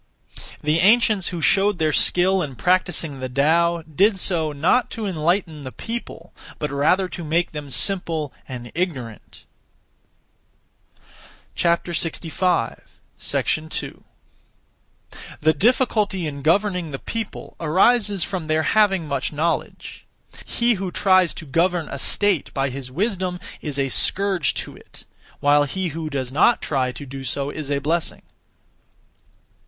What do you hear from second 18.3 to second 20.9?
their having much knowledge. He who